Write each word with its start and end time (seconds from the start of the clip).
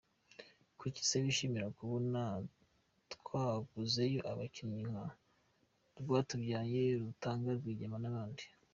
Kuki 0.79 1.01
se 1.09 1.17
bishimira 1.25 1.67
kubona 1.77 2.21
twaguzeyo 3.13 4.19
abakinnyi 4.31 4.81
nka 4.89 5.05
Rwatubyaye, 5.99 6.81
Rutanga, 7.01 7.49
Rwigema 7.59 7.97
n’abandi?”. 8.01 8.43